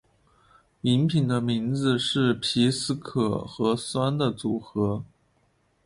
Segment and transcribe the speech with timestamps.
[0.81, 5.03] 饮品的名字是皮斯可和酸的组合。